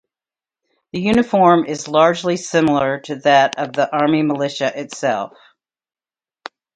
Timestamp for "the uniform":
0.93-1.65